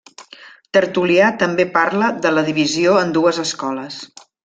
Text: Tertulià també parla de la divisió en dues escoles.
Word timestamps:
Tertulià 0.77 1.27
també 1.45 1.67
parla 1.77 2.09
de 2.27 2.35
la 2.39 2.47
divisió 2.51 2.99
en 3.05 3.15
dues 3.19 3.45
escoles. 3.49 4.05